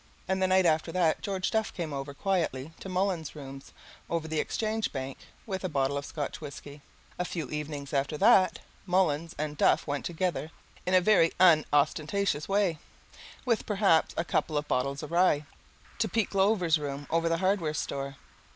And 0.27 0.41
the 0.41 0.47
night 0.47 0.65
after 0.65 0.91
that 0.93 1.21
George 1.21 1.51
Duff 1.51 1.71
came 1.71 1.93
over 1.93 2.15
quietly 2.15 2.71
to 2.79 2.89
Mullins's 2.89 3.35
rooms, 3.35 3.71
over 4.09 4.27
the 4.27 4.39
Exchange 4.39 4.91
Bank, 4.91 5.15
with 5.45 5.63
a 5.63 5.69
bottle 5.69 5.95
of 5.95 6.05
Scotch 6.07 6.41
whiskey. 6.41 6.81
A 7.19 7.23
few 7.23 7.51
evenings 7.51 7.93
after 7.93 8.17
that 8.17 8.57
Mullins 8.87 9.35
and 9.37 9.59
Duff 9.59 9.85
went 9.85 10.03
together, 10.03 10.49
in 10.87 10.95
a 10.95 11.01
very 11.01 11.33
unostentatious 11.39 12.49
way, 12.49 12.79
with 13.45 13.67
perhaps 13.67 14.15
a 14.17 14.25
couple 14.25 14.57
of 14.57 14.67
bottles 14.67 15.03
of 15.03 15.11
rye, 15.11 15.45
to 15.99 16.09
Pete 16.09 16.31
Glover's 16.31 16.79
room 16.79 17.05
over 17.11 17.29
the 17.29 17.37
hardware 17.37 17.75
store. 17.75 18.15